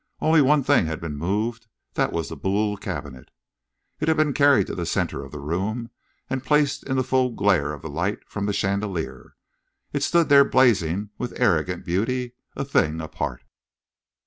Only 0.19 0.41
one 0.41 0.63
thing 0.63 0.87
had 0.87 0.99
been 0.99 1.15
moved. 1.15 1.67
That 1.93 2.11
was 2.11 2.29
the 2.29 2.35
Boule 2.35 2.75
cabinet. 2.75 3.29
It 3.99 4.07
had 4.07 4.17
been 4.17 4.33
carried 4.33 4.65
to 4.65 4.73
the 4.73 4.87
centre 4.87 5.23
of 5.23 5.31
the 5.31 5.37
room, 5.39 5.91
and 6.27 6.43
placed 6.43 6.81
in 6.83 6.95
the 6.95 7.03
full 7.03 7.29
glare 7.29 7.71
of 7.71 7.83
the 7.83 7.87
light 7.91 8.27
from 8.27 8.47
the 8.47 8.51
chandelier. 8.51 9.35
It 9.93 10.01
stood 10.01 10.27
there 10.27 10.43
blazing 10.43 11.11
with 11.19 11.39
arrogant 11.39 11.85
beauty, 11.85 12.33
a 12.55 12.65
thing 12.65 12.99
apart. 12.99 13.43